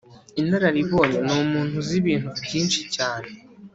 [0.41, 3.29] inararibonye ni umuntu uzi ibintu byinshi cyane